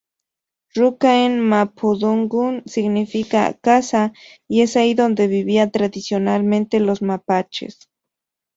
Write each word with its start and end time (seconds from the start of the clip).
Ruca 0.77 1.11
en 1.25 1.33
mapudungun 1.49 2.55
significa 2.75 3.53
'casa' 3.53 4.13
y 4.47 4.61
es 4.63 4.75
ahí 4.75 4.95
donde 4.95 5.27
vivían 5.27 5.69
tradicionalmente 5.69 6.79
los 6.79 7.03
mapuches. 7.03 7.87